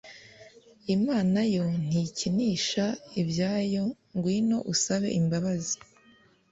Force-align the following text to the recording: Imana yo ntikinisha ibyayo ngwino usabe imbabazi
Imana 0.95 1.39
yo 1.55 1.65
ntikinisha 1.85 2.85
ibyayo 3.21 3.83
ngwino 4.15 4.57
usabe 4.73 5.09
imbabazi 5.19 5.77